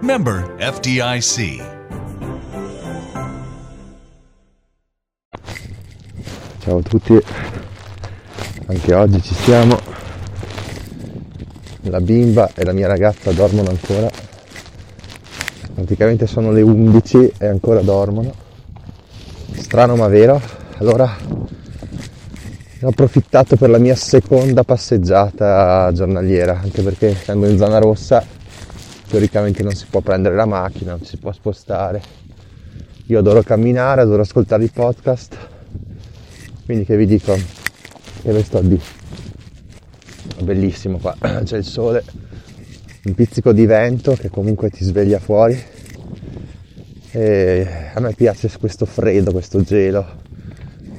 Member 0.00 0.54
FDIC. 0.58 1.64
Ciao 6.58 6.78
a 6.78 6.82
tutti, 6.82 7.18
anche 8.66 8.94
oggi 8.94 9.22
ci 9.22 9.34
siamo. 9.34 9.78
La 11.82 12.00
bimba 12.00 12.50
e 12.54 12.64
la 12.64 12.72
mia 12.72 12.86
ragazza 12.88 13.32
dormono 13.32 13.70
ancora. 13.70 14.10
Praticamente 15.74 16.26
sono 16.26 16.52
le 16.52 16.60
11 16.60 17.32
e 17.38 17.46
ancora 17.46 17.80
dormono. 17.80 18.34
Strano 19.54 19.96
ma 19.96 20.08
vero. 20.08 20.40
Allora 20.78 21.16
ho 22.82 22.88
approfittato 22.88 23.56
per 23.56 23.70
la 23.70 23.78
mia 23.78 23.96
seconda 23.96 24.62
passeggiata 24.62 25.90
giornaliera, 25.94 26.60
anche 26.62 26.82
perché 26.82 27.08
essendo 27.08 27.48
in 27.48 27.56
zona 27.56 27.78
rossa 27.78 28.35
teoricamente 29.08 29.62
non 29.62 29.72
si 29.72 29.86
può 29.88 30.00
prendere 30.00 30.34
la 30.34 30.46
macchina, 30.46 30.92
non 30.92 31.04
si 31.04 31.16
può 31.16 31.32
spostare. 31.32 32.02
Io 33.06 33.18
adoro 33.18 33.42
camminare, 33.42 34.00
adoro 34.00 34.22
ascoltare 34.22 34.64
i 34.64 34.68
podcast, 34.68 35.36
quindi 36.64 36.84
che 36.84 36.96
vi 36.96 37.06
dico, 37.06 37.34
che 37.34 38.32
ve 38.32 38.42
sto 38.42 38.60
di 38.60 38.80
bellissimo 40.42 40.98
qua, 40.98 41.16
c'è 41.44 41.56
il 41.56 41.64
sole, 41.64 42.02
un 43.04 43.14
pizzico 43.14 43.52
di 43.52 43.66
vento 43.66 44.14
che 44.14 44.28
comunque 44.28 44.70
ti 44.70 44.84
sveglia 44.84 45.18
fuori. 45.18 45.74
E 47.12 47.66
a 47.94 48.00
me 48.00 48.12
piace 48.12 48.50
questo 48.58 48.84
freddo, 48.84 49.32
questo 49.32 49.62
gelo. 49.62 50.24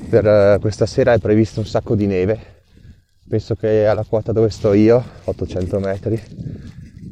Per 0.09 0.25
eh, 0.25 0.57
questa 0.59 0.85
sera 0.85 1.13
è 1.13 1.19
previsto 1.19 1.59
un 1.59 1.65
sacco 1.65 1.93
di 1.93 2.07
neve, 2.07 2.39
penso 3.27 3.55
che 3.55 3.85
alla 3.85 4.05
quota 4.07 4.31
dove 4.31 4.49
sto 4.49 4.71
io, 4.71 5.03
800 5.25 5.79
metri, 5.79 6.21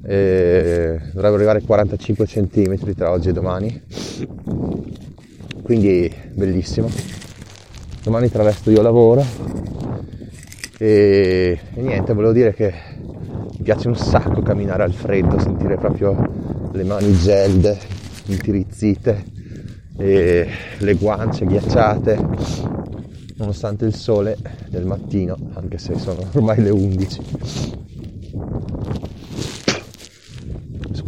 e 0.06 1.00
dovrebbero 1.14 1.36
arrivare 1.36 1.61
45 1.61 2.25
cm 2.25 2.94
tra 2.94 3.11
oggi 3.11 3.30
e 3.30 3.34
domani, 3.34 3.81
quindi 5.64 6.14
bellissimo. 6.34 6.89
Domani 8.03 8.30
tra 8.30 8.44
l'altro 8.44 8.72
io 8.72 8.84
lavoro 8.84 9.25
e, 10.78 11.59
e 11.73 11.81
niente, 11.81 12.14
volevo 12.14 12.34
dire 12.34 12.53
che 12.53 12.73
mi 13.58 13.64
piace 13.64 13.88
un 13.88 13.95
sacco 13.95 14.42
camminare 14.42 14.84
al 14.84 14.94
freddo, 14.94 15.39
sentire 15.39 15.78
proprio 15.78 16.69
le 16.72 16.84
mani 16.84 17.14
gelide, 17.14 17.78
intirizzite, 18.25 19.23
e 19.97 20.50
le 20.78 20.94
guance 20.95 21.45
ghiacciate, 21.45 22.19
nonostante 23.38 23.86
il 23.86 23.95
sole 23.95 24.38
del 24.69 24.86
mattino, 24.86 25.38
anche 25.53 25.78
se 25.78 25.97
sono 25.97 26.28
ormai 26.34 26.62
le 26.62 26.69
11. 26.69 27.75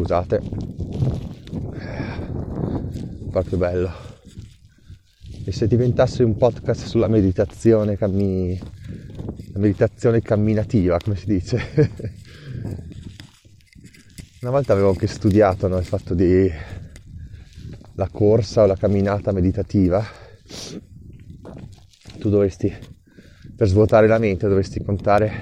Scusate, 0.08 0.42
proprio 3.30 3.58
bello. 3.58 3.92
E 5.44 5.52
se 5.52 5.68
diventasse 5.68 6.24
un 6.24 6.38
podcast 6.38 6.86
sulla 6.86 7.10
meditazione, 7.10 7.98
cammi... 7.98 8.58
la 9.52 9.60
meditazione 9.60 10.22
camminativa, 10.22 10.98
come 10.98 11.18
si 11.18 11.26
dice? 11.26 11.60
Una 14.40 14.52
volta 14.52 14.72
avevo 14.72 14.92
anche 14.92 15.08
studiato 15.08 15.68
no, 15.68 15.78
il 15.78 15.84
fatto 15.84 16.14
di 16.14 16.50
la 17.96 18.08
corsa 18.10 18.64
o 18.64 18.66
la 18.66 18.78
camminata 18.78 19.34
meditativa. 19.34 20.02
Tu 22.18 22.30
dovresti, 22.30 22.74
per 23.58 23.68
svuotare 23.68 24.08
la 24.08 24.20
mente, 24.20 24.48
dovresti 24.48 24.82
contare 24.82 25.42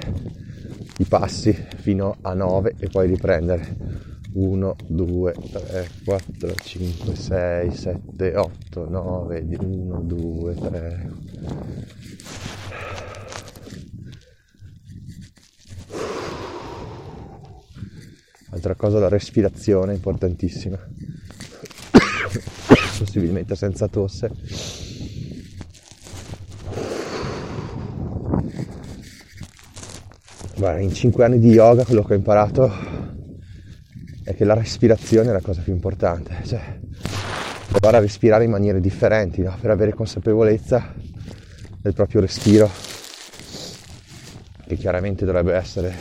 i 0.98 1.04
passi 1.04 1.54
fino 1.54 2.18
a 2.22 2.34
9 2.34 2.74
e 2.80 2.88
poi 2.90 3.06
riprendere. 3.06 4.15
1, 4.36 4.76
2, 4.88 5.34
3, 5.34 5.90
4, 6.04 6.56
5, 6.56 7.16
6, 7.16 7.72
7, 7.72 8.36
8, 8.36 8.90
9, 8.90 9.46
1, 9.62 10.02
2, 10.02 10.56
3. 10.56 11.10
Altra 18.50 18.76
cosa 18.76 19.00
la 19.00 19.08
respirazione, 19.08 19.94
importantissima. 19.94 20.78
Possibilmente 23.00 23.56
senza 23.56 23.88
tosse. 23.88 24.32
Guarda, 30.58 30.82
in 30.82 30.94
5 30.94 31.24
anni 31.24 31.40
di 31.40 31.52
yoga 31.52 31.86
quello 31.86 32.04
che 32.04 32.14
ho 32.14 32.18
imparato 32.18 32.66
è 32.66 32.95
che 34.36 34.44
la 34.44 34.54
respirazione 34.54 35.30
è 35.30 35.32
la 35.32 35.42
cosa 35.42 35.62
più 35.62 35.72
importante, 35.72 36.36
cioè 36.44 36.80
provare 37.70 37.98
a 37.98 38.00
respirare 38.02 38.44
in 38.44 38.52
maniere 38.52 38.82
differenti, 38.82 39.42
no? 39.42 39.56
per 39.60 39.70
avere 39.70 39.94
consapevolezza 39.94 40.94
del 41.82 41.94
proprio 41.94 42.22
respiro, 42.22 42.70
che 44.68 44.76
chiaramente 44.76 45.26
dovrebbe 45.26 45.54
essere 45.54 45.94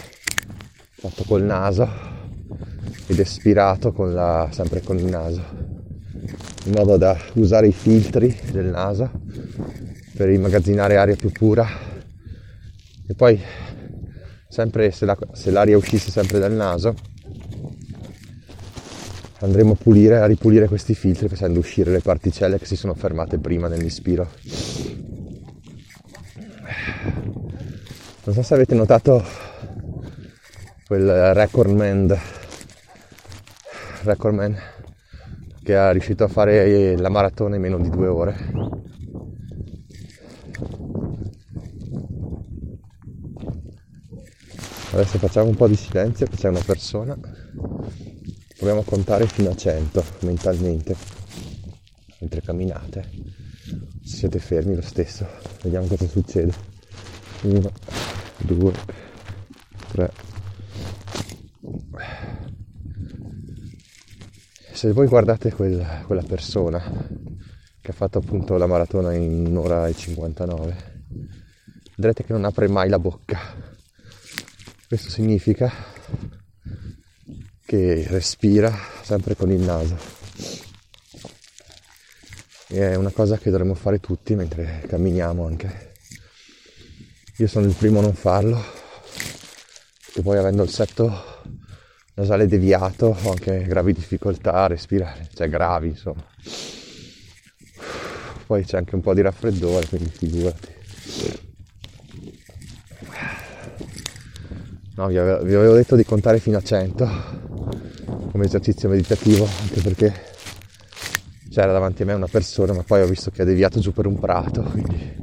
fatto 0.90 1.24
col 1.24 1.42
naso 1.42 1.88
ed 3.06 3.18
espirato 3.18 3.92
con 3.92 4.12
la, 4.12 4.48
sempre 4.50 4.80
con 4.80 4.98
il 4.98 5.04
naso, 5.04 5.42
in 6.64 6.72
modo 6.74 6.96
da 6.96 7.16
usare 7.34 7.68
i 7.68 7.72
filtri 7.72 8.36
del 8.50 8.66
naso 8.66 9.10
per 10.16 10.28
immagazzinare 10.28 10.96
aria 10.96 11.16
più 11.16 11.30
pura 11.30 11.68
e 13.06 13.14
poi 13.14 13.40
sempre 14.48 14.90
se, 14.90 15.04
la, 15.04 15.16
se 15.32 15.50
l'aria 15.50 15.76
uscisse 15.76 16.10
sempre 16.10 16.38
dal 16.38 16.52
naso 16.52 16.94
andremo 19.44 19.72
a 19.72 19.76
pulire, 19.76 20.18
a 20.18 20.26
ripulire 20.26 20.66
questi 20.66 20.94
filtri 20.94 21.28
facendo 21.28 21.58
uscire 21.58 21.90
le 21.90 22.00
particelle 22.00 22.58
che 22.58 22.64
si 22.64 22.76
sono 22.76 22.94
fermate 22.94 23.38
prima 23.38 23.68
nell'ispiro. 23.68 24.28
Non 28.24 28.34
so 28.34 28.42
se 28.42 28.54
avete 28.54 28.74
notato 28.74 29.22
quel 30.86 31.34
recordman, 31.34 32.18
recordman 34.04 34.56
che 35.62 35.76
è 35.76 35.92
riuscito 35.92 36.24
a 36.24 36.28
fare 36.28 36.96
la 36.96 37.10
maratona 37.10 37.56
in 37.56 37.60
meno 37.60 37.78
di 37.78 37.90
due 37.90 38.06
ore. 38.06 38.36
Adesso 44.92 45.18
facciamo 45.18 45.48
un 45.48 45.56
po' 45.56 45.66
di 45.66 45.74
silenzio, 45.74 46.26
che 46.26 46.36
c'è 46.36 46.48
una 46.48 46.62
persona 46.64 47.18
proviamo 48.64 48.80
a 48.80 48.90
contare 48.90 49.26
fino 49.26 49.50
a 49.50 49.54
100 49.54 50.04
mentalmente. 50.20 50.96
Mentre 52.20 52.40
camminate 52.40 53.10
siete 54.02 54.38
fermi 54.38 54.74
lo 54.74 54.80
stesso. 54.80 55.26
Vediamo 55.62 55.86
cosa 55.86 56.08
succede. 56.08 56.50
1 57.42 57.72
2 58.38 58.72
3 59.88 60.12
se 64.72 64.92
voi 64.92 65.06
guardate 65.08 65.52
quel, 65.52 66.02
quella 66.06 66.22
persona 66.22 66.80
che 67.82 67.90
ha 67.90 67.94
fatto 67.94 68.16
appunto 68.18 68.56
la 68.56 68.66
maratona 68.66 69.12
in 69.12 69.46
un'ora 69.46 69.88
e 69.88 69.94
59 69.94 70.76
vedrete 71.96 72.24
che 72.24 72.32
non 72.32 72.46
apre 72.46 72.68
mai 72.68 72.88
la 72.88 72.98
bocca. 72.98 73.38
Questo 74.88 75.10
significa 75.10 75.70
che 77.64 78.06
respira 78.08 78.76
sempre 79.02 79.36
con 79.36 79.50
il 79.50 79.60
naso. 79.60 79.96
E 82.68 82.90
è 82.90 82.94
una 82.94 83.10
cosa 83.10 83.38
che 83.38 83.50
dovremmo 83.50 83.74
fare 83.74 84.00
tutti 84.00 84.34
mentre 84.34 84.84
camminiamo 84.86 85.46
anche. 85.46 85.92
Io 87.38 87.46
sono 87.46 87.66
il 87.66 87.74
primo 87.74 87.98
a 87.98 88.02
non 88.02 88.14
farlo, 88.14 88.62
e 90.14 90.22
poi 90.22 90.38
avendo 90.38 90.62
il 90.62 90.70
setto 90.70 91.42
nasale 92.14 92.46
deviato 92.46 93.16
ho 93.20 93.30
anche 93.30 93.64
gravi 93.64 93.92
difficoltà 93.92 94.52
a 94.52 94.66
respirare, 94.68 95.28
cioè 95.34 95.48
gravi 95.48 95.88
insomma. 95.88 96.24
Poi 98.46 98.64
c'è 98.64 98.76
anche 98.76 98.94
un 98.94 99.00
po' 99.00 99.14
di 99.14 99.22
raffreddore, 99.22 99.86
quindi 99.86 100.10
figurati. 100.10 100.72
No, 104.96 105.08
vi 105.08 105.18
avevo 105.18 105.74
detto 105.74 105.96
di 105.96 106.04
contare 106.04 106.38
fino 106.38 106.58
a 106.58 106.62
100 106.62 107.42
come 108.34 108.46
esercizio 108.46 108.88
meditativo, 108.88 109.46
anche 109.60 109.80
perché 109.80 110.12
c'era 111.50 111.70
davanti 111.70 112.02
a 112.02 112.06
me 112.06 112.14
una 112.14 112.26
persona, 112.26 112.72
ma 112.72 112.82
poi 112.82 113.02
ho 113.02 113.06
visto 113.06 113.30
che 113.30 113.42
ha 113.42 113.44
deviato 113.44 113.78
giù 113.78 113.92
per 113.92 114.06
un 114.06 114.18
prato, 114.18 114.60
quindi 114.64 115.16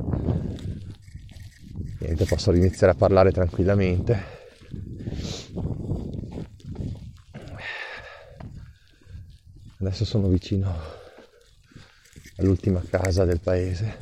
niente, 1.99 2.23
posso 2.23 2.53
iniziare 2.53 2.93
a 2.93 2.95
parlare 2.95 3.33
tranquillamente. 3.33 4.23
Adesso 9.79 10.05
sono 10.05 10.29
vicino 10.29 10.73
all'ultima 12.37 12.81
casa 12.89 13.25
del 13.25 13.41
paese, 13.41 13.97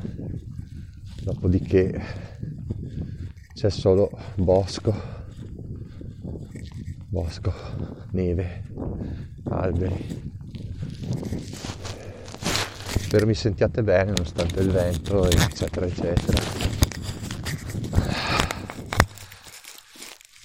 dopodiché 1.20 2.00
c'è 3.54 3.70
solo 3.70 4.08
bosco, 4.36 5.19
bosco, 7.10 7.52
neve, 8.12 8.62
alberi. 9.44 10.32
Spero 13.00 13.26
mi 13.26 13.34
sentiate 13.34 13.82
bene 13.82 14.12
nonostante 14.12 14.60
il 14.60 14.70
vento, 14.70 15.28
eccetera, 15.28 15.86
eccetera. 15.86 16.40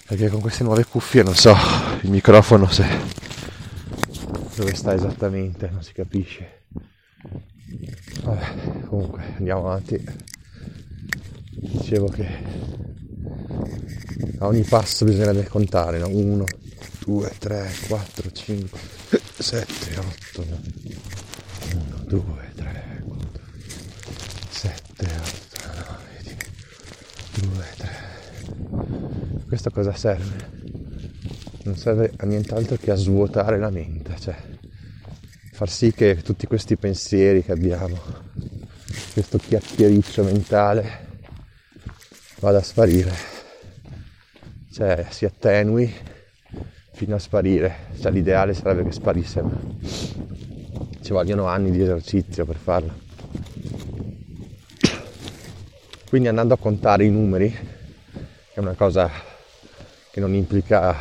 Perché 0.07 0.29
con 0.29 0.41
queste 0.41 0.63
nuove 0.63 0.85
cuffie 0.85 1.21
non 1.21 1.35
so 1.35 1.55
il 2.01 2.09
microfono 2.09 2.67
se 2.67 2.85
dove 4.55 4.73
sta 4.73 4.93
esattamente, 4.95 5.69
non 5.69 5.83
si 5.83 5.93
capisce. 5.93 6.63
Vabbè, 8.23 8.85
comunque 8.87 9.35
andiamo 9.37 9.61
avanti. 9.67 10.03
Dicevo 11.51 12.07
che 12.07 12.64
a 14.39 14.47
ogni 14.47 14.63
passo 14.63 15.05
bisognerebbe 15.05 15.47
contare, 15.47 15.99
no? 15.99 16.07
1, 16.07 16.45
2, 17.05 17.31
3, 17.37 17.71
4, 17.87 18.31
5, 18.31 18.79
7, 19.39 19.99
8, 19.99 20.45
9. 20.45 20.61
1, 21.73 22.03
2, 22.07 22.23
3, 22.55 23.03
4, 23.03 23.43
7, 24.49 24.81
8, 24.99 25.65
9, 27.39 27.53
2, 27.53 27.65
3. 27.77 29.43
Questo 29.47 29.69
cosa 29.69 29.93
serve? 29.93 30.55
non 31.65 31.75
serve 31.75 32.13
a 32.17 32.25
nient'altro 32.25 32.77
che 32.77 32.91
a 32.91 32.95
svuotare 32.95 33.57
la 33.57 33.71
mente, 33.71 34.15
cioè 34.19 34.35
far 35.51 35.69
sì 35.69 35.91
che 35.93 36.21
tutti 36.21 36.45
questi 36.45 36.77
pensieri 36.77 37.43
che 37.43 37.51
abbiamo, 37.51 37.99
questo 39.13 39.37
chiacchiericcio 39.39 40.23
mentale 40.23 41.03
vada 42.39 42.59
a 42.59 42.63
sparire, 42.63 43.13
cioè 44.75 45.05
si 45.09 45.23
attenui 45.23 45.89
fino 46.91 47.15
a 47.15 47.19
sparire, 47.19 47.87
cioè 47.97 48.11
l'ideale 48.11 48.53
sarebbe 48.53 48.83
che 48.83 48.91
sparisse, 48.91 49.41
ma 49.41 49.57
ci 51.01 51.13
vogliono 51.13 51.45
anni 51.45 51.71
di 51.71 51.81
esercizio 51.81 52.45
per 52.45 52.57
farlo. 52.57 52.93
Quindi 56.09 56.27
andando 56.27 56.55
a 56.55 56.57
contare 56.57 57.05
i 57.05 57.09
numeri, 57.09 57.49
che 57.49 58.53
è 58.53 58.59
una 58.59 58.73
cosa 58.73 59.09
che 60.11 60.19
non 60.19 60.33
implica 60.33 60.93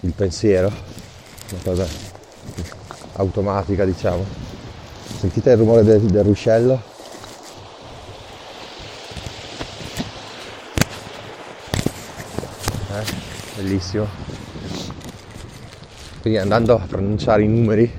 il 0.00 0.12
pensiero, 0.14 0.72
una 1.50 1.60
cosa 1.62 1.86
automatica 3.16 3.84
diciamo. 3.84 4.24
Sentite 5.18 5.50
il 5.50 5.58
rumore 5.58 5.82
del, 5.82 6.00
del 6.00 6.24
ruscello? 6.24 6.96
Eh, 12.90 13.04
bellissimo. 13.62 14.06
Quindi 16.20 16.38
andando 16.38 16.74
a 16.74 16.86
pronunciare 16.86 17.42
i 17.42 17.48
numeri, 17.48 17.90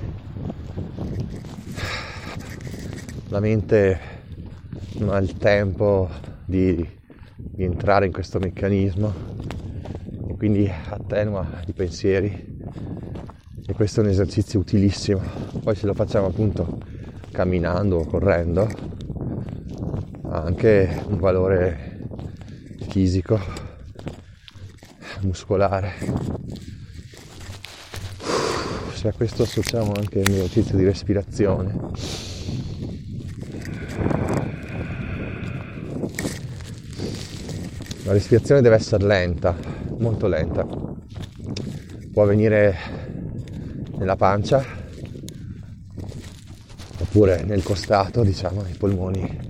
la 3.28 3.40
mente 3.40 4.00
non 4.98 5.10
ha 5.10 5.18
il 5.18 5.36
tempo 5.36 6.08
di, 6.44 6.88
di 7.36 7.64
entrare 7.64 8.06
in 8.06 8.12
questo 8.12 8.38
meccanismo 8.38 9.30
quindi 10.40 10.72
attenua 10.88 11.46
i 11.66 11.72
pensieri 11.72 12.58
e 13.66 13.72
questo 13.74 14.00
è 14.00 14.04
un 14.04 14.08
esercizio 14.08 14.58
utilissimo. 14.58 15.20
Poi 15.62 15.74
se 15.74 15.84
lo 15.84 15.92
facciamo 15.92 16.28
appunto 16.28 16.78
camminando 17.30 17.98
o 17.98 18.06
correndo 18.06 18.66
ha 20.30 20.40
anche 20.40 21.02
un 21.08 21.18
valore 21.18 22.06
fisico, 22.88 23.38
muscolare. 25.22 25.92
Se 28.92 29.08
a 29.08 29.12
questo 29.12 29.44
associamo 29.44 29.92
anche 29.96 30.18
il 30.18 30.30
mio 30.30 30.44
esercizio 30.44 30.76
di 30.76 30.84
respirazione, 30.84 31.74
la 38.04 38.12
respirazione 38.12 38.60
deve 38.60 38.74
essere 38.76 39.06
lenta, 39.06 39.56
molto 39.98 40.26
lenta. 40.26 40.66
Può 42.12 42.24
avvenire 42.24 42.76
nella 43.96 44.16
pancia 44.16 44.64
oppure 46.98 47.42
nel 47.44 47.62
costato, 47.62 48.22
diciamo, 48.22 48.62
nei 48.62 48.74
polmoni. 48.74 49.48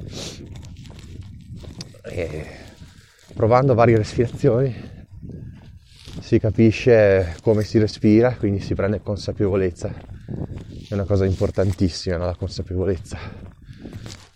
E 2.03 2.47
provando 3.35 3.75
varie 3.75 3.97
respirazioni 3.97 4.99
si 6.31 6.39
capisce 6.39 7.35
come 7.43 7.65
si 7.65 7.81
respira, 7.81 8.37
quindi 8.37 8.61
si 8.61 8.75
prende 8.75 9.01
consapevolezza. 9.03 9.93
È 10.89 10.95
una 10.95 11.03
cosa 11.03 11.25
importantissima 11.25 12.19
no? 12.19 12.27
la 12.27 12.37
consapevolezza. 12.37 13.19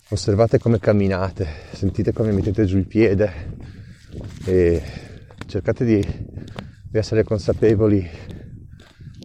Osservate 0.09 0.59
come 0.59 0.77
camminate, 0.77 1.47
sentite 1.71 2.11
come 2.11 2.33
mettete 2.33 2.65
giù 2.65 2.75
il 2.75 2.85
piede 2.85 3.31
e 4.43 4.83
cercate 5.45 5.85
di, 5.85 6.01
di 6.01 6.97
essere 6.97 7.23
consapevoli 7.23 8.05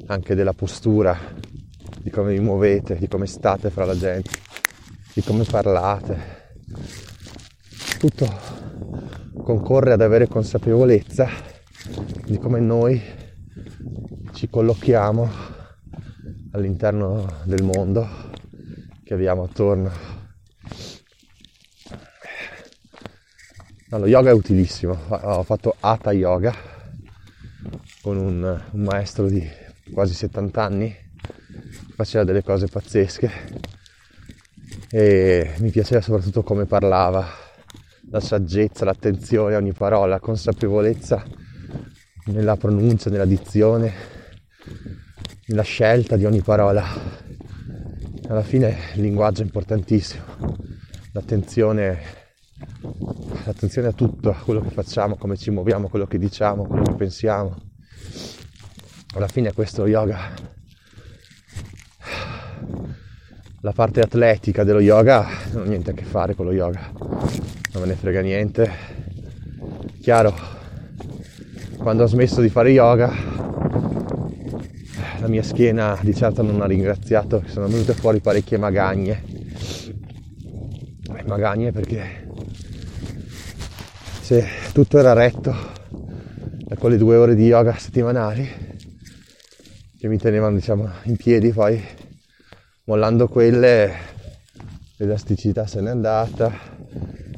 anche 0.06 0.36
della 0.36 0.52
postura, 0.52 1.18
di 2.00 2.10
come 2.10 2.34
vi 2.34 2.40
muovete, 2.40 2.98
di 2.98 3.08
come 3.08 3.26
state 3.26 3.70
fra 3.70 3.84
la 3.84 3.96
gente, 3.96 4.30
di 5.12 5.22
come 5.22 5.42
parlate. 5.42 6.54
Tutto 7.98 8.28
concorre 9.42 9.92
ad 9.92 10.02
avere 10.02 10.28
consapevolezza 10.28 11.49
di 12.30 12.38
come 12.38 12.60
noi 12.60 13.02
ci 14.34 14.48
collochiamo 14.48 15.28
all'interno 16.52 17.40
del 17.42 17.64
mondo 17.64 18.08
che 19.02 19.14
abbiamo 19.14 19.42
attorno. 19.42 19.90
No, 23.88 23.98
lo 23.98 24.06
yoga 24.06 24.30
è 24.30 24.32
utilissimo, 24.32 24.96
ho 25.08 25.42
fatto 25.42 25.74
Hatha 25.80 26.12
Yoga 26.12 26.54
con 28.00 28.16
un, 28.16 28.62
un 28.70 28.80
maestro 28.80 29.26
di 29.26 29.44
quasi 29.92 30.14
70 30.14 30.62
anni, 30.62 30.94
faceva 31.96 32.22
delle 32.22 32.44
cose 32.44 32.68
pazzesche. 32.68 33.28
E 34.88 35.54
mi 35.58 35.70
piaceva 35.70 36.00
soprattutto 36.00 36.44
come 36.44 36.64
parlava, 36.66 37.26
la 38.08 38.20
saggezza, 38.20 38.84
l'attenzione 38.84 39.56
a 39.56 39.58
ogni 39.58 39.72
parola, 39.72 40.06
la 40.06 40.20
consapevolezza 40.20 41.39
nella 42.26 42.56
pronuncia, 42.56 43.10
nella 43.10 43.24
dizione, 43.24 43.92
nella 45.46 45.62
scelta 45.62 46.16
di 46.16 46.24
ogni 46.24 46.42
parola. 46.42 46.84
Alla 48.28 48.42
fine 48.42 48.76
il 48.94 49.02
linguaggio 49.02 49.42
è 49.42 49.44
importantissimo, 49.44 50.24
l'attenzione 51.12 52.18
attenzione 53.44 53.88
a 53.88 53.92
tutto, 53.92 54.30
a 54.30 54.34
quello 54.34 54.60
che 54.60 54.70
facciamo, 54.70 55.16
come 55.16 55.36
ci 55.36 55.50
muoviamo, 55.50 55.88
quello 55.88 56.06
che 56.06 56.18
diciamo, 56.18 56.66
quello 56.66 56.84
che 56.84 56.94
pensiamo. 56.94 57.56
Alla 59.14 59.28
fine 59.28 59.52
questo 59.52 59.86
yoga, 59.86 60.32
la 63.60 63.72
parte 63.72 64.00
atletica 64.00 64.62
dello 64.62 64.80
yoga 64.80 65.26
non 65.52 65.62
ha 65.62 65.66
niente 65.66 65.90
a 65.90 65.94
che 65.94 66.04
fare 66.04 66.34
con 66.34 66.46
lo 66.46 66.52
yoga, 66.52 66.92
non 66.94 67.82
me 67.82 67.86
ne 67.86 67.94
frega 67.94 68.20
niente. 68.20 68.70
Chiaro, 70.00 70.49
quando 71.82 72.02
ho 72.02 72.06
smesso 72.06 72.40
di 72.40 72.50
fare 72.50 72.70
yoga, 72.70 73.10
la 75.20 75.28
mia 75.28 75.42
schiena 75.42 75.98
di 76.02 76.14
certo 76.14 76.42
non 76.42 76.60
ha 76.60 76.66
ringraziato, 76.66 77.42
sono 77.46 77.68
venute 77.68 77.94
fuori 77.94 78.20
parecchie 78.20 78.58
magagne. 78.58 79.22
Magagne 81.26 81.70
perché 81.70 82.26
se 84.20 84.46
tutto 84.72 84.98
era 84.98 85.12
retto 85.12 85.54
da 86.58 86.76
quelle 86.76 86.96
due 86.96 87.16
ore 87.16 87.34
di 87.34 87.46
yoga 87.46 87.76
settimanali 87.76 88.48
che 89.96 90.08
mi 90.08 90.18
tenevano 90.18 90.56
diciamo 90.56 90.90
in 91.04 91.16
piedi 91.16 91.52
poi 91.52 91.80
mollando 92.84 93.28
quelle 93.28 93.92
l'elasticità 94.96 95.66
se 95.66 95.80
n'è 95.80 95.90
andata 95.90 96.52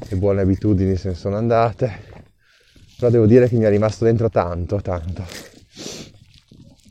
le 0.09 0.15
buone 0.15 0.41
abitudini 0.41 0.95
se 0.95 1.09
ne 1.09 1.15
sono 1.15 1.35
andate 1.35 2.12
però 3.03 3.11
devo 3.11 3.25
dire 3.25 3.49
che 3.49 3.57
mi 3.57 3.65
è 3.65 3.69
rimasto 3.69 4.05
dentro 4.05 4.29
tanto 4.29 4.79
tanto 4.81 5.25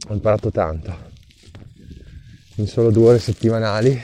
ho 0.09 0.15
imparato 0.15 0.51
tanto. 0.51 1.11
In 2.57 2.67
solo 2.67 2.91
due 2.91 3.09
ore 3.09 3.19
settimanali. 3.19 3.99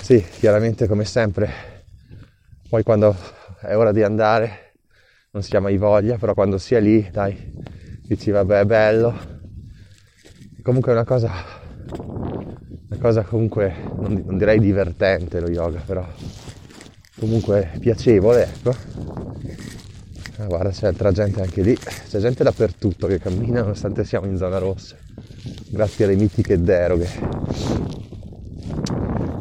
Sì, 0.00 0.24
chiaramente 0.38 0.88
come 0.88 1.04
sempre. 1.04 1.84
Poi 2.68 2.82
quando 2.82 3.16
è 3.60 3.76
ora 3.76 3.92
di 3.92 4.02
andare 4.02 4.72
non 5.30 5.42
si 5.42 5.54
ha 5.54 5.60
mai 5.60 5.76
voglia, 5.76 6.16
però 6.16 6.34
quando 6.34 6.58
si 6.58 6.74
è 6.74 6.80
lì, 6.80 7.08
dai, 7.12 7.52
dici 8.02 8.30
vabbè 8.30 8.60
è 8.60 8.64
bello. 8.64 9.36
Comunque 10.62 10.92
è 10.92 10.94
una 10.94 11.04
cosa, 11.04 11.32
una 12.88 13.00
cosa 13.00 13.22
comunque, 13.22 13.72
non, 13.98 14.22
non 14.26 14.36
direi 14.38 14.58
divertente 14.58 15.38
lo 15.38 15.48
yoga, 15.48 15.80
però 15.84 16.06
comunque 17.18 17.70
piacevole, 17.78 18.44
ecco. 18.44 18.74
Ah, 20.40 20.46
guarda, 20.46 20.70
c'è 20.70 20.86
altra 20.86 21.10
gente 21.10 21.40
anche 21.40 21.62
lì, 21.62 21.76
c'è 21.76 22.20
gente 22.20 22.44
dappertutto 22.44 23.08
che 23.08 23.18
cammina 23.18 23.60
nonostante 23.60 24.04
siamo 24.04 24.26
in 24.26 24.36
zona 24.36 24.58
rossa, 24.58 24.94
grazie 25.68 26.04
alle 26.04 26.14
mitiche 26.14 26.62
deroghe. 26.62 27.08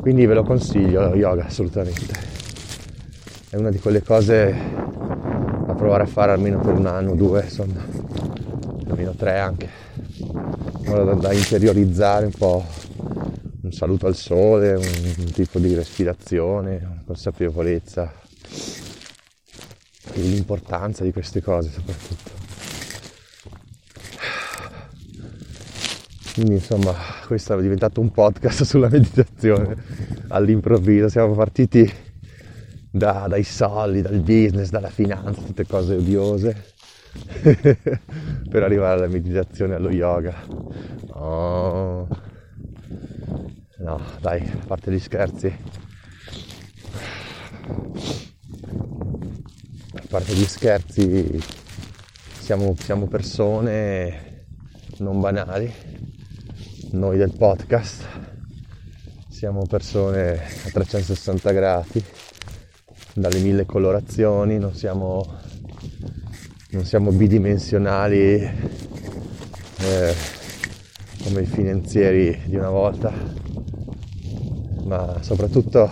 Quindi 0.02 0.26
ve 0.26 0.34
lo 0.34 0.42
consiglio 0.42 1.02
lo 1.02 1.16
yoga 1.16 1.46
assolutamente. 1.46 2.16
È 3.48 3.58
una 3.58 3.70
di 3.70 3.78
quelle 3.78 4.02
cose 4.02 4.56
da 5.68 5.76
provare 5.76 6.02
a 6.02 6.08
fare 6.08 6.32
almeno 6.32 6.60
per 6.62 6.74
un 6.74 6.88
anno, 6.88 7.14
due, 7.14 7.44
insomma, 7.44 7.86
almeno 8.88 9.12
tre 9.12 9.38
anche, 9.38 9.70
da, 10.84 11.14
da 11.14 11.32
interiorizzare 11.32 12.26
un 12.26 12.32
po' 12.32 12.66
un 13.62 13.72
saluto 13.72 14.08
al 14.08 14.16
sole, 14.16 14.74
un, 14.74 15.14
un 15.20 15.32
tipo 15.32 15.60
di 15.60 15.76
respirazione, 15.76 16.78
una 16.82 17.04
consapevolezza 17.06 18.12
l'importanza 20.22 21.04
di 21.04 21.12
queste 21.12 21.42
cose 21.42 21.70
soprattutto. 21.70 22.46
Quindi 26.34 26.54
insomma 26.54 26.94
questo 27.26 27.58
è 27.58 27.62
diventato 27.62 28.00
un 28.00 28.12
podcast 28.12 28.62
sulla 28.66 28.90
meditazione 28.90 29.76
all'improvviso, 30.28 31.10
siamo 31.10 31.34
partiti 31.34 31.92
da, 32.92 33.26
dai 33.28 33.44
soldi, 33.44 34.02
dal 34.02 34.20
business, 34.20 34.70
dalla 34.70 34.90
finanza, 34.90 35.42
tutte 35.42 35.66
cose 35.66 35.96
odiose 35.96 36.74
per 38.50 38.64
arrivare 38.64 39.00
alla 39.00 39.08
meditazione, 39.08 39.76
allo 39.76 39.90
yoga. 39.90 40.36
Oh. 41.14 42.08
No, 43.80 44.02
dai, 44.20 44.42
a 44.42 44.66
parte 44.66 44.92
gli 44.92 45.00
scherzi. 45.00 45.56
Parte 50.10 50.34
gli 50.34 50.46
scherzi, 50.46 51.40
siamo, 52.40 52.76
siamo 52.80 53.08
persone 53.08 54.46
non 54.98 55.20
banali, 55.20 55.72
noi 56.92 57.18
del 57.18 57.34
podcast, 57.38 58.06
siamo 59.30 59.66
persone 59.68 60.34
a 60.66 60.70
360 60.72 61.52
gradi, 61.52 62.04
dalle 63.14 63.40
mille 63.40 63.66
colorazioni, 63.66 64.58
non 64.58 64.74
siamo, 64.74 65.40
non 66.72 66.86
siamo 66.86 67.12
bidimensionali 67.12 68.42
eh, 69.80 70.16
come 71.24 71.42
i 71.42 71.46
finanzieri 71.46 72.42
di 72.46 72.56
una 72.56 72.70
volta 72.70 73.48
ma 74.88 75.18
soprattutto 75.22 75.90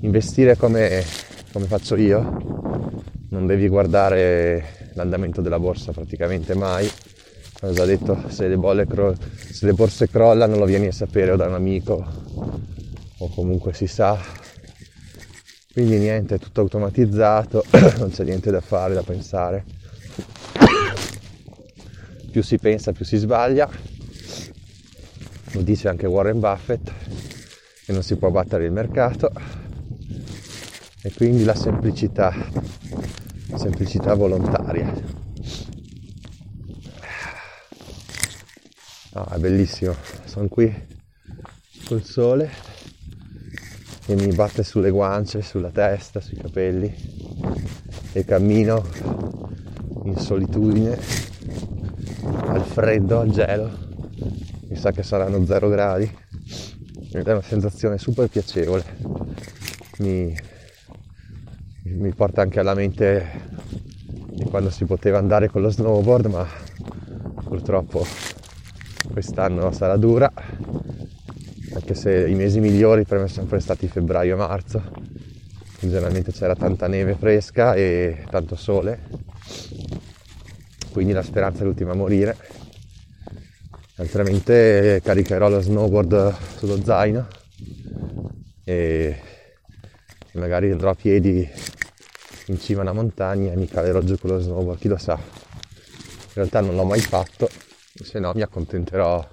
investire 0.00 0.56
come, 0.56 1.04
come 1.52 1.66
faccio 1.66 1.94
io, 1.94 2.53
non 3.34 3.46
devi 3.46 3.66
guardare 3.66 4.90
l'andamento 4.92 5.40
della 5.40 5.58
borsa 5.58 5.90
praticamente 5.90 6.54
mai. 6.54 6.88
Ho 7.62 7.72
già 7.72 7.84
detto, 7.84 8.28
se 8.28 8.46
le, 8.46 8.86
cro- 8.86 9.16
se 9.50 9.66
le 9.66 9.72
borse 9.72 10.08
crollano 10.08 10.56
lo 10.56 10.64
vieni 10.64 10.86
a 10.86 10.92
sapere 10.92 11.32
o 11.32 11.36
da 11.36 11.48
un 11.48 11.54
amico 11.54 12.06
o 13.18 13.28
comunque 13.34 13.72
si 13.72 13.88
sa. 13.88 14.16
Quindi 15.72 15.98
niente, 15.98 16.36
è 16.36 16.38
tutto 16.38 16.60
automatizzato, 16.60 17.64
non 17.98 18.10
c'è 18.10 18.22
niente 18.22 18.52
da 18.52 18.60
fare, 18.60 18.94
da 18.94 19.02
pensare. 19.02 19.64
Più 22.30 22.40
si 22.40 22.58
pensa, 22.58 22.92
più 22.92 23.04
si 23.04 23.16
sbaglia. 23.16 23.68
Lo 25.52 25.62
dice 25.62 25.88
anche 25.88 26.06
Warren 26.06 26.38
Buffett 26.38 26.92
che 27.84 27.92
non 27.92 28.04
si 28.04 28.14
può 28.16 28.30
battere 28.30 28.64
il 28.64 28.72
mercato 28.72 29.30
e 31.06 31.12
quindi 31.12 31.44
la 31.44 31.54
semplicità, 31.54 32.34
semplicità 33.56 34.14
volontaria. 34.14 34.92
No, 39.14 39.24
è 39.26 39.38
bellissimo, 39.38 39.94
sono 40.24 40.48
qui 40.48 40.72
col 41.86 42.02
sole 42.02 42.50
che 44.04 44.14
mi 44.16 44.34
batte 44.34 44.62
sulle 44.62 44.90
guance, 44.90 45.40
sulla 45.42 45.70
testa, 45.70 46.20
sui 46.20 46.36
capelli 46.36 46.92
e 48.12 48.24
cammino 48.24 48.84
in 50.04 50.16
solitudine 50.16 50.98
al 52.46 52.64
freddo, 52.64 53.20
al 53.20 53.30
gelo. 53.30 53.70
Mi 54.68 54.76
sa 54.76 54.90
che 54.90 55.02
saranno 55.02 55.44
zero 55.46 55.68
gradi 55.68 56.10
ed 57.12 57.26
è 57.26 57.32
una 57.32 57.42
sensazione 57.42 57.98
super 57.98 58.28
piacevole. 58.28 58.84
Mi, 59.98 60.36
mi 61.84 62.12
porta 62.12 62.42
anche 62.42 62.60
alla 62.60 62.74
mente 62.74 63.42
di 64.30 64.44
quando 64.44 64.70
si 64.70 64.84
poteva 64.84 65.18
andare 65.18 65.48
con 65.48 65.62
lo 65.62 65.70
snowboard, 65.70 66.26
ma 66.26 66.46
purtroppo 67.44 68.06
quest'anno 69.12 69.70
sarà 69.72 69.96
dura, 69.96 70.30
anche 71.74 71.94
se 71.94 72.28
i 72.28 72.34
mesi 72.34 72.60
migliori 72.60 73.04
per 73.04 73.18
me 73.18 73.28
sono 73.28 73.40
sempre 73.40 73.60
stati 73.60 73.86
febbraio 73.86 74.34
e 74.34 74.38
marzo. 74.38 74.82
Generalmente 75.78 76.32
c'era 76.32 76.54
tanta 76.54 76.88
neve 76.88 77.14
fresca 77.14 77.74
e 77.74 78.24
tanto 78.30 78.56
sole, 78.56 79.00
quindi 80.90 81.12
la 81.12 81.22
speranza 81.22 81.62
è 81.62 81.64
l'ultima 81.64 81.92
a 81.92 81.96
morire 81.96 82.36
altrimenti 83.96 85.00
caricherò 85.02 85.48
lo 85.48 85.60
snowboard 85.60 86.34
sullo 86.56 86.82
zaino 86.82 87.28
e 88.64 89.16
magari 90.32 90.70
andrò 90.72 90.90
a 90.90 90.94
piedi 90.94 91.48
in 92.46 92.60
cima 92.60 92.80
a 92.80 92.82
una 92.82 92.92
montagna 92.92 93.52
e 93.52 93.56
mi 93.56 93.66
calerò 93.66 94.00
giù 94.00 94.18
con 94.18 94.30
lo 94.30 94.40
snowboard, 94.40 94.78
chi 94.78 94.88
lo 94.88 94.96
sa. 94.96 95.14
In 95.14 96.32
realtà 96.34 96.60
non 96.60 96.74
l'ho 96.74 96.84
mai 96.84 97.00
fatto, 97.00 97.48
se 97.94 98.18
no 98.18 98.32
mi 98.34 98.42
accontenterò 98.42 99.26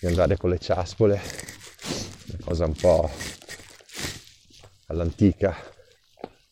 di 0.00 0.06
andare 0.06 0.36
con 0.36 0.50
le 0.50 0.58
ciaspole, 0.58 1.20
una 2.28 2.38
cosa 2.44 2.64
un 2.64 2.74
po' 2.74 3.10
all'antica, 4.86 5.54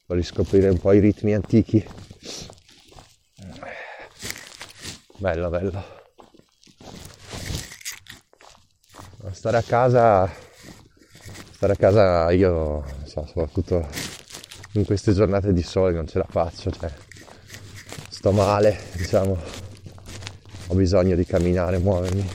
per 0.06 0.16
riscoprire 0.16 0.68
un 0.68 0.78
po' 0.78 0.92
i 0.92 1.00
ritmi 1.00 1.34
antichi. 1.34 1.86
Bello, 5.18 5.50
bello. 5.50 5.98
stare 9.32 9.58
a 9.58 9.62
casa, 9.62 10.30
stare 11.52 11.72
a 11.72 11.76
casa 11.76 12.30
io, 12.32 12.84
so, 13.04 13.24
soprattutto 13.26 14.09
in 14.72 14.84
queste 14.84 15.12
giornate 15.12 15.52
di 15.52 15.62
sole 15.62 15.92
non 15.92 16.06
ce 16.06 16.18
la 16.18 16.26
faccio, 16.28 16.70
cioè 16.70 16.90
sto 18.08 18.32
male, 18.32 18.78
diciamo, 18.96 19.36
ho 20.66 20.74
bisogno 20.74 21.16
di 21.16 21.24
camminare, 21.24 21.78
muovermi, 21.78 22.28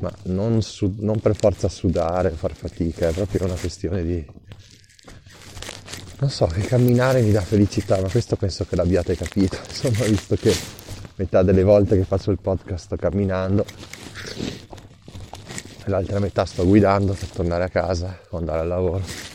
ma 0.00 0.12
non, 0.24 0.60
su, 0.62 0.94
non 0.98 1.20
per 1.20 1.36
forza 1.36 1.68
sudare, 1.68 2.30
far 2.30 2.52
fatica, 2.52 3.08
è 3.08 3.12
proprio 3.12 3.44
una 3.44 3.54
questione 3.54 4.02
di... 4.04 4.24
Non 6.18 6.28
so, 6.28 6.46
che 6.46 6.60
camminare 6.60 7.22
mi 7.22 7.30
dà 7.30 7.40
felicità, 7.40 7.98
ma 8.00 8.08
questo 8.08 8.36
penso 8.36 8.66
che 8.66 8.76
l'abbiate 8.76 9.16
capito, 9.16 9.56
insomma, 9.66 10.04
visto 10.04 10.36
che 10.36 10.54
metà 11.16 11.42
delle 11.42 11.62
volte 11.62 11.96
che 11.96 12.04
faccio 12.04 12.30
il 12.30 12.38
podcast 12.40 12.84
sto 12.84 12.96
camminando 12.96 13.64
l'altra 15.90 16.20
metà 16.20 16.44
sto 16.44 16.64
guidando 16.64 17.12
per 17.12 17.28
tornare 17.28 17.64
a 17.64 17.68
casa 17.68 18.20
o 18.30 18.38
andare 18.38 18.60
al 18.60 18.68
lavoro. 18.68 19.29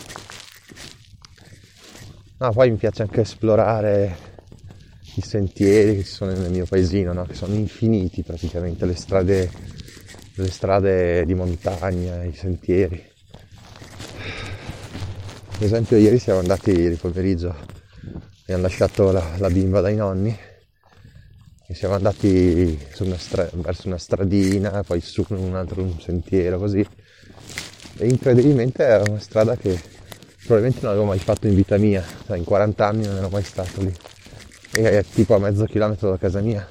No, 2.37 2.51
poi 2.51 2.69
mi 2.69 2.75
piace 2.75 3.01
anche 3.01 3.21
esplorare 3.21 4.17
i 5.15 5.21
sentieri 5.21 5.95
che 5.95 6.03
ci 6.03 6.11
sono 6.11 6.31
nel 6.33 6.51
mio 6.51 6.65
paesino, 6.65 7.13
no? 7.13 7.23
che 7.23 7.33
sono 7.33 7.53
infiniti 7.53 8.23
praticamente, 8.23 8.85
le 8.85 8.95
strade, 8.95 9.49
le 10.35 10.51
strade 10.51 11.25
di 11.25 11.33
montagna, 11.33 12.25
i 12.25 12.33
sentieri. 12.33 13.01
Ad 15.55 15.61
esempio 15.61 15.95
ieri 15.95 16.19
siamo 16.19 16.39
andati 16.39 16.71
ieri 16.71 16.95
pomeriggio, 16.95 17.55
abbiamo 18.41 18.63
lasciato 18.63 19.13
la, 19.13 19.35
la 19.37 19.49
bimba 19.49 19.79
dai 19.79 19.95
nonni 19.95 20.37
e 21.67 21.73
siamo 21.73 21.95
andati 21.95 22.77
una 22.99 23.17
stra- 23.17 23.49
verso 23.53 23.87
una 23.87 23.97
stradina, 23.97 24.83
poi 24.83 24.99
su 24.99 25.25
un 25.29 25.55
altro 25.55 25.81
un 25.81 26.01
sentiero 26.01 26.59
così. 26.59 26.85
E 27.97 28.07
incredibilmente 28.07 28.83
era 28.83 29.03
una 29.09 29.19
strada 29.19 29.55
che 29.55 29.94
probabilmente 30.45 30.81
non 30.81 30.91
avevo 30.91 31.05
mai 31.07 31.19
fatto 31.19 31.47
in 31.47 31.55
vita 31.55 31.77
mia, 31.77 32.03
cioè 32.25 32.37
in 32.37 32.43
40 32.43 32.87
anni 32.87 33.05
non 33.05 33.17
ero 33.17 33.29
mai 33.29 33.43
stato 33.43 33.81
lì. 33.81 33.93
E 34.71 34.99
è 34.99 35.03
tipo 35.03 35.35
a 35.35 35.39
mezzo 35.39 35.65
chilometro 35.65 36.11
da 36.11 36.17
casa 36.17 36.39
mia. 36.39 36.67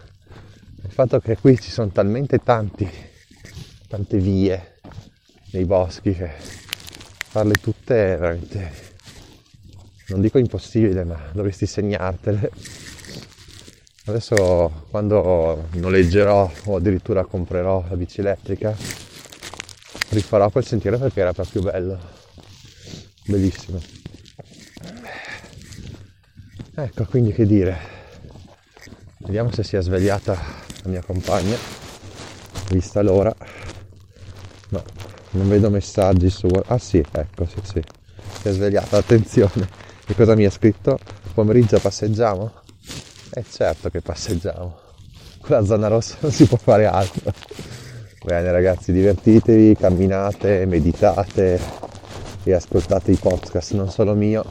Il 0.84 0.90
fatto 0.90 1.18
che 1.18 1.36
qui 1.36 1.60
ci 1.60 1.70
sono 1.70 1.88
talmente 1.88 2.38
tanti, 2.38 2.88
tante 3.88 4.18
vie 4.18 4.78
nei 5.52 5.64
boschi 5.64 6.14
che 6.14 6.30
farle 6.36 7.54
tutte 7.54 8.14
è 8.14 8.18
veramente, 8.18 8.72
non 10.08 10.20
dico 10.20 10.38
impossibile, 10.38 11.04
ma 11.04 11.30
dovresti 11.32 11.66
segnartele. 11.66 12.50
Adesso 14.06 14.86
quando 14.90 15.68
noleggerò 15.72 16.52
o 16.66 16.76
addirittura 16.76 17.24
comprerò 17.24 17.86
la 17.88 17.96
bici 17.96 18.20
elettrica, 18.20 18.76
rifarò 20.10 20.50
quel 20.50 20.64
sentiero 20.64 20.98
perché 20.98 21.20
era 21.20 21.32
proprio 21.32 21.62
bello, 21.62 21.98
bellissimo. 23.26 23.80
Ecco, 26.76 27.04
quindi 27.04 27.32
che 27.32 27.46
dire, 27.46 27.78
vediamo 29.18 29.52
se 29.52 29.62
si 29.62 29.76
è 29.76 29.82
svegliata 29.82 30.32
la 30.82 30.90
mia 30.90 31.02
compagna, 31.02 31.56
vista 32.70 33.00
l'ora. 33.00 33.34
No, 34.70 34.82
non 35.30 35.48
vedo 35.48 35.70
messaggi 35.70 36.28
su... 36.30 36.48
Ah 36.66 36.78
sì, 36.78 36.98
ecco, 36.98 37.46
sì, 37.46 37.60
sì, 37.62 37.82
si 38.40 38.48
è 38.48 38.52
svegliata, 38.52 38.96
attenzione. 38.96 39.68
E 40.06 40.14
cosa 40.14 40.34
mi 40.34 40.44
ha 40.44 40.50
scritto? 40.50 40.98
Pomeriggio 41.32 41.78
passeggiamo? 41.78 42.52
Eh 43.32 43.44
certo 43.48 43.88
che 43.88 44.00
passeggiamo. 44.00 44.78
Con 45.40 45.56
la 45.56 45.64
zona 45.64 45.88
rossa 45.88 46.16
non 46.20 46.32
si 46.32 46.46
può 46.46 46.56
fare 46.56 46.86
altro. 46.86 47.32
Bene 48.24 48.50
ragazzi, 48.50 48.92
divertitevi, 48.92 49.76
camminate, 49.76 50.66
meditate 50.66 51.60
e 52.44 52.52
ascoltate 52.52 53.10
i 53.10 53.16
podcast, 53.16 53.72
non 53.72 53.90
solo 53.90 54.14
mio, 54.14 54.44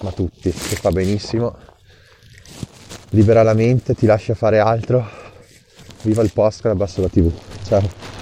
ma 0.00 0.12
tutti, 0.12 0.50
che 0.50 0.76
fa 0.76 0.90
benissimo. 0.90 1.56
Libera 3.10 3.42
la 3.42 3.54
mente, 3.54 3.94
ti 3.94 4.06
lascia 4.06 4.34
fare 4.34 4.58
altro. 4.58 5.06
Viva 6.02 6.22
il 6.22 6.32
podcast, 6.32 6.66
abbasso 6.66 7.00
la 7.00 7.08
tv. 7.08 7.32
Ciao. 7.64 8.21